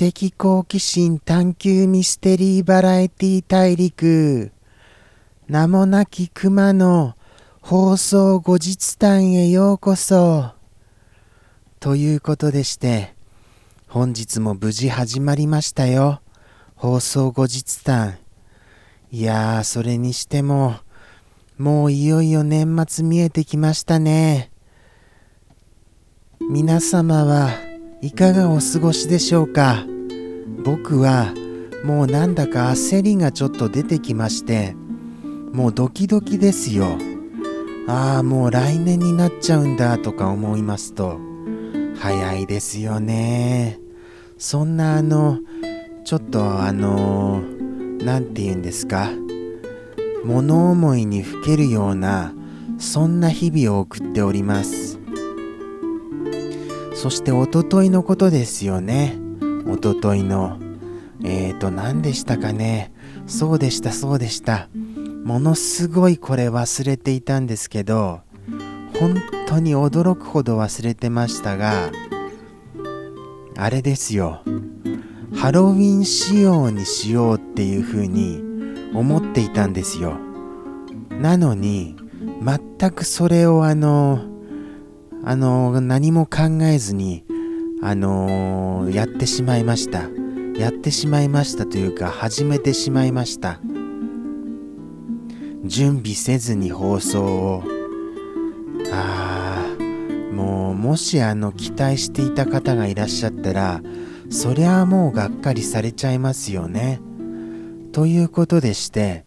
[0.00, 4.50] 的好奇心探求ミステリーバラエティ大陸。
[5.46, 7.16] 名もなき熊の
[7.60, 10.52] 放送後日談へようこそ。
[11.80, 13.14] ということでして
[13.88, 16.22] 本日も無事始まりましたよ。
[16.76, 18.16] 放送後日談。
[19.10, 20.76] いやーそれにしても
[21.58, 24.50] もういよいよ年末見えてきましたね。
[26.40, 27.69] 皆様は
[28.02, 29.84] いかがお過ごしでしょうか？
[30.64, 31.34] 僕は
[31.84, 34.74] もうなんだか焦りがちょっと出てきまして
[35.52, 36.96] もうドキドキですよ。
[37.86, 41.18] ああもう来年になっちゃうんだとか思いますと
[41.98, 43.78] 早いですよね。
[44.38, 45.40] そんなあの
[46.06, 47.42] ちょっとあの
[48.02, 49.10] 何て言うんですか？
[50.24, 52.32] 物思いにふけるような
[52.78, 54.99] そんな日々を送っております。
[57.00, 59.16] そしておとといのことですよね。
[59.66, 60.58] おとといの
[61.24, 62.92] えーと何でしたかね。
[63.26, 64.68] そうでしたそうでした。
[65.24, 68.20] ものすごいこれ忘れていたんですけど
[68.98, 69.16] 本
[69.48, 71.90] 当に驚くほど忘れてましたが
[73.56, 74.42] あれですよ。
[75.34, 78.42] ハロウィン仕様にしようっていう風に
[78.92, 80.18] 思っていたんですよ。
[81.18, 81.96] なのに
[82.44, 84.29] 全くそれをあの
[85.22, 87.24] あの何も考えずに
[87.82, 90.08] あのやってしまいました。
[90.58, 93.60] やってしまいましたというか始めてしまいました。
[95.64, 97.64] 準備せずに放送を。
[98.92, 103.82] ああもうもしあの期待していた方がいらっしゃったら
[104.30, 107.00] そりゃあもうがっかりされちゃいますよね。
[107.92, 109.24] ということでして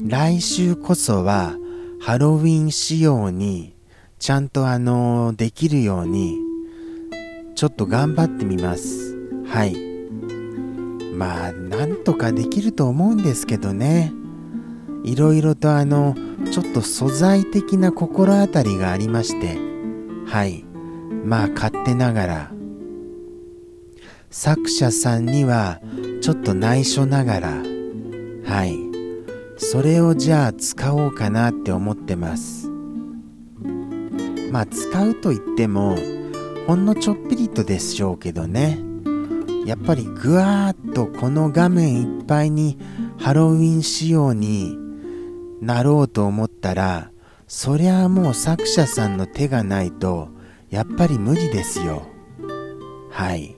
[0.00, 1.56] 来週こそは
[2.00, 3.75] ハロウィン仕様に
[4.18, 6.38] ちゃんとあのできるように
[7.54, 9.16] ちょっと頑張ってみます。
[9.46, 9.76] はい。
[11.14, 14.12] まあなんとかできると思うんですけどね。
[15.04, 16.14] いろいろとあの
[16.50, 19.58] ちょっと素材的な心当たりがありまして。
[20.26, 20.64] はい。
[21.24, 22.50] まあ勝手ながら。
[24.30, 25.80] 作者さんには
[26.20, 27.48] ちょっと内緒ながら。
[28.44, 28.76] はい。
[29.58, 32.65] それをじゃあ使おうかなって思ってます。
[34.56, 35.98] まあ使うと言っても
[36.66, 38.78] ほんのちょっぴりとでしょうけどね。
[39.66, 42.78] やっぱりぐわーっとこの画面いっぱいに
[43.18, 44.78] ハロウィン仕様に
[45.60, 47.10] なろうと思ったら
[47.46, 50.30] そりゃあもう作者さんの手がないと
[50.70, 52.06] やっぱり無理ですよ。
[53.10, 53.56] はい。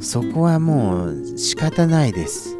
[0.00, 2.54] そこはもう仕方ないです。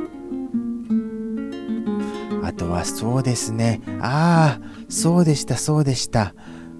[2.42, 3.82] あとはそうですね。
[4.00, 6.34] ああそうでしたそうでした。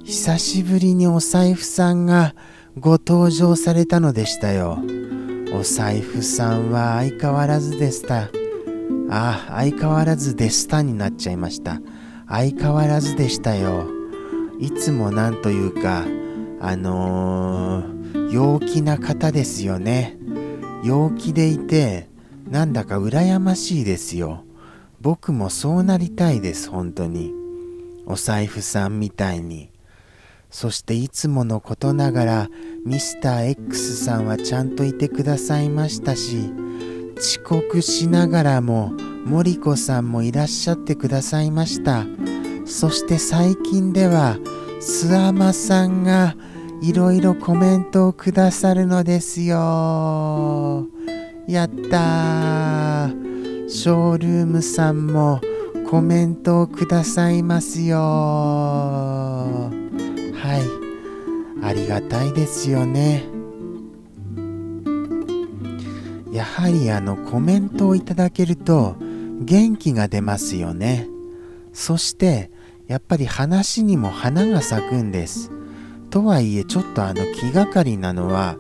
[0.09, 2.35] 久しぶりにお財布さんが
[2.79, 4.79] ご登場されたのでしたよ。
[5.53, 8.23] お財布さんは相変わらずでした。
[8.23, 8.29] あ
[9.11, 11.83] あ相変わらずでしたになっちゃいました。
[12.27, 13.87] 相変わらずでしたよ。
[14.59, 16.07] いつもなんというか
[16.59, 20.17] あのー、陽気な方ですよね。
[20.85, 22.09] 陽気でいて
[22.49, 24.43] なんだか羨ましいですよ。
[25.03, 27.31] 僕もそうなりたいです本当に。
[28.07, 29.71] お財布さんみたいに。
[30.51, 32.49] そしていつものことながら
[32.85, 36.53] ミスター X さんはちゃんといてくださいましたし
[37.19, 38.93] 遅刻しながらも
[39.25, 42.07] 森子さんもいらっしゃってくださいました。
[42.65, 44.37] そして最近では
[44.81, 46.37] 諏訪間さんが
[46.81, 50.87] いろいろコメントをくださるのですよ。
[51.47, 53.29] やったー。
[53.69, 55.43] ショールームさんも
[55.91, 59.78] コメントをくださいますよ
[61.63, 63.25] ありがたいですよね。
[66.33, 68.97] やはりあのコメントをいただけると
[69.41, 71.09] 元気が出ますよね。
[71.73, 72.51] そして
[72.87, 75.51] やっぱり話にも花が咲くんです。
[76.11, 78.57] とはいえちょっとあの気がかりなのは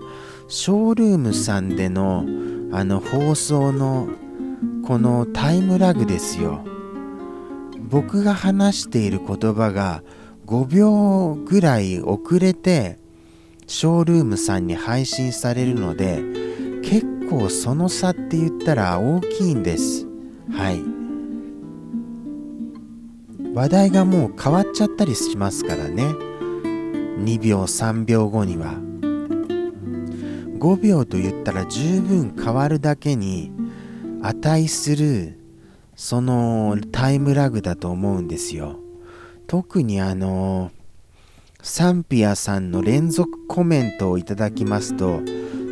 [0.48, 2.24] ショールームさんでの
[2.72, 4.08] あの放送の
[4.86, 6.64] このタイムラグですよ。
[7.90, 10.02] 僕が話している言葉が
[10.48, 12.98] 5秒ぐらい遅れて
[13.66, 16.22] ショールームさんに配信されるので
[16.82, 20.06] 結構その差って言ったら大きいんです。
[20.50, 20.80] はい。
[23.54, 26.02] 話題がもう変わっちゃったりしますからね。
[26.04, 28.72] 2秒3秒後には。
[30.58, 33.52] 5秒と言ったら十分変わるだけに
[34.22, 35.38] 値する
[35.94, 38.87] そのタイムラグだと思うんですよ。
[39.48, 40.70] 特にあの
[41.62, 45.22] サンピアさんの連続コメントをいただきますと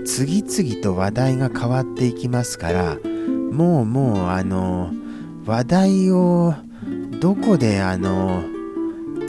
[0.06, 2.96] 次々と話題が変わっていきますから
[3.52, 4.92] もうもうあの
[5.44, 6.54] 話題を
[7.20, 8.44] どこであの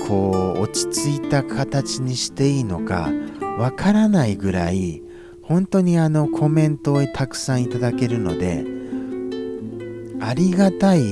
[0.08, 3.12] こう落ち着いた形にしていいのか
[3.60, 5.04] わからないぐらい
[5.42, 8.64] 本当にあのコメントをたくさんいただけるので
[10.22, 11.04] ありがたい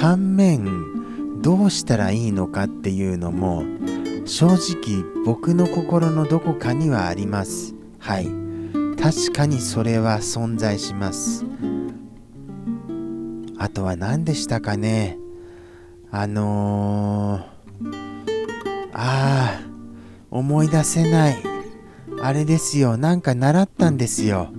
[0.00, 0.97] 反面
[1.40, 3.64] どうしたらいいのかっていうのも
[4.24, 7.74] 正直僕の心のどこかにはあります。
[7.98, 8.26] はい。
[9.00, 11.44] 確かにそれは存在します。
[13.56, 15.18] あとは何でしたかね。
[16.10, 19.60] あのー、ああ
[20.30, 21.36] 思い出せない。
[22.20, 22.96] あれですよ。
[22.96, 24.50] なんか習ったんですよ。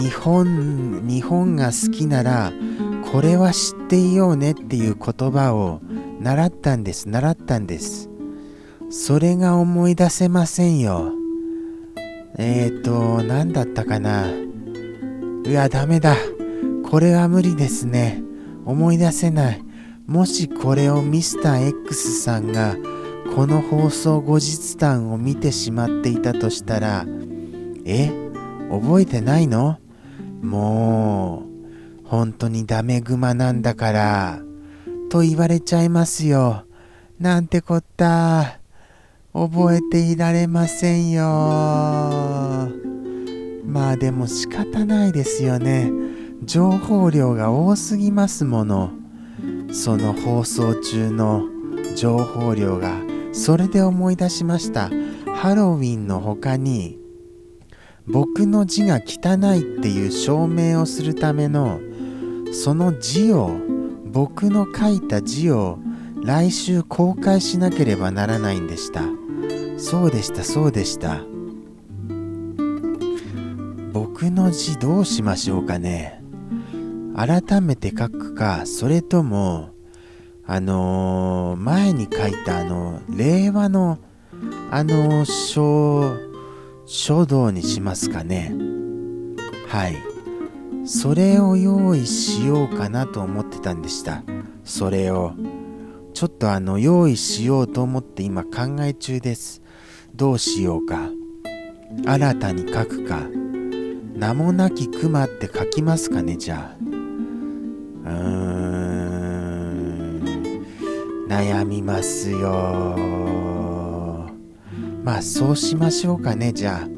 [0.00, 2.52] 日本日本が好きなら
[3.12, 5.80] これは知っていようねっていう言葉を
[6.20, 7.08] 習ったんです。
[7.08, 8.10] 習ったんです。
[8.90, 11.12] それが思い出せませんよ。
[12.36, 14.26] えーと何だったかな。
[14.28, 16.16] うわダメだ。
[16.90, 18.22] これは無理ですね。
[18.64, 19.62] 思い出せない。
[20.06, 22.76] もしこれをミスター X さんが
[23.34, 27.06] この放送後日談を見てしまっていたとしたら
[27.84, 28.10] え？
[28.70, 29.78] 覚えてないの？
[30.42, 31.53] もう
[32.04, 34.40] 本当にダメグマなんだから
[35.10, 36.64] と言われちゃいますよ。
[37.20, 38.58] なんてこった。
[39.32, 41.24] 覚えていられませんよ。
[43.64, 45.90] まあでも仕方ないですよね。
[46.44, 48.92] 情報量が多すぎますもの。
[49.72, 51.48] その放送中の
[51.96, 52.92] 情報量が
[53.32, 54.88] それで思い出しました。
[55.34, 56.96] ハロウィンの他に
[58.06, 61.80] 僕の字が汚いっていう証明をするための
[62.54, 63.50] その字を
[64.06, 65.78] 僕の書いた字を
[66.22, 69.02] 来週公開しなければならないんでした。
[69.76, 71.20] そうでしたそうでした。
[73.92, 76.22] 僕の字どうしましょうかね。
[77.16, 79.70] 改めて書くかそれとも
[80.46, 83.98] あのー、前に書いたあの令和の
[84.70, 86.16] あの書
[86.86, 88.54] 書道にしますかね。
[89.68, 90.13] はい。
[90.84, 94.22] それを用意しようかなと思ってたんでした。
[94.64, 95.32] それを
[96.12, 99.62] ちょっとあの用意しようと思って今考え中です。
[100.14, 101.08] どうしようか。
[102.06, 103.20] 新たに書くか。
[104.14, 106.76] 名もなき熊って書きますかねじゃあ。
[106.80, 109.04] うーん。
[111.28, 112.94] 悩みますよ。
[115.02, 116.88] まあそうしましょうかねじゃあ。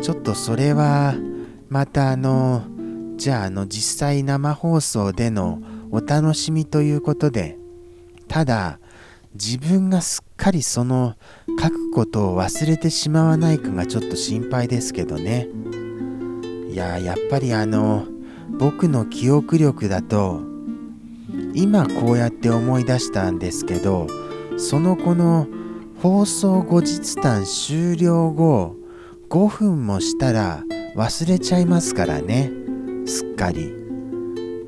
[0.00, 1.14] ちょっとそれは
[1.68, 2.62] またあの
[3.16, 5.60] じゃああの実際生放送での
[5.90, 7.56] お楽しみということで
[8.28, 8.78] ただ
[9.34, 11.14] 自分がすっかりその
[11.60, 15.48] 書くことを忘れてしまわないかがちょっと心配ですけどね。
[16.70, 18.06] いややっぱりあの
[18.58, 20.42] 僕の記憶力だと
[21.54, 24.06] 今こうやって思い出したんですけど
[24.58, 25.46] そのこの
[26.02, 28.76] 放送後日談終了後
[29.30, 30.62] 5分もしたら
[30.94, 32.65] 忘れちゃいますからね。
[33.06, 33.72] すっかり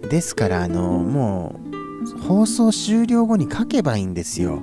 [0.08, 1.60] ですからあのも
[2.04, 4.62] う放送終了後に書けばいいんですよ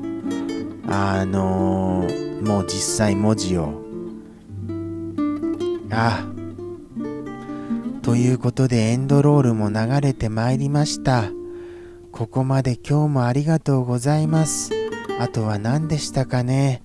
[0.88, 2.08] あの
[2.42, 3.86] もう実際文字を
[5.92, 6.26] あ
[8.06, 11.32] ということでエンドロールも流れてまいりました。
[12.12, 14.72] ここまで今日もありがとうございます。
[15.20, 16.84] あとは何でしたかね。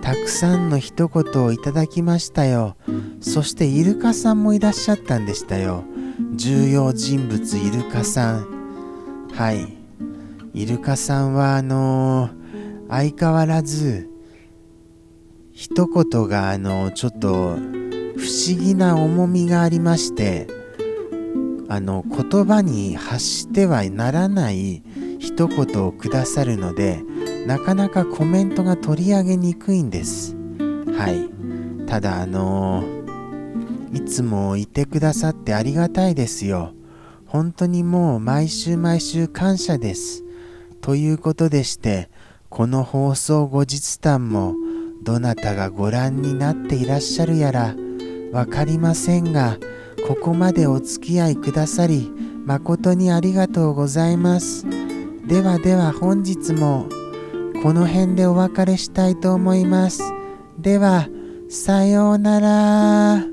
[0.00, 2.76] たくさんの一言をいただきましたよ。
[3.20, 5.82] そしてイルカさんもいらっしゃったんでしたよ。
[6.34, 9.28] 重要人物イルカさん。
[9.32, 9.80] はい。
[10.52, 14.10] イルカさんはあのー、相変わらず
[15.52, 20.48] 一言があのちょっと不思議な重みがありまして
[21.68, 24.82] あの言葉に発してはならない
[25.20, 27.02] 一言をくださるので
[27.46, 30.34] なかなかコメントが取り上げにくいんです
[30.96, 32.82] はいただあの
[33.92, 36.72] いつもいてくださってありがたいですよ
[37.26, 40.24] 本当にもう毎週毎週感謝です
[40.80, 42.08] ということでして
[42.48, 44.54] この放送後日談も
[45.02, 47.74] どなたがご覧になっていらっしゃるやら
[48.32, 49.58] 分かりませんが
[50.06, 52.12] ここまでお付き合いくださり
[52.44, 54.66] 誠にありがとうございます。
[55.26, 56.88] ではでは本日も
[57.62, 60.02] この辺でお別れしたいと思います。
[60.58, 61.08] では、
[61.48, 63.29] さようなら。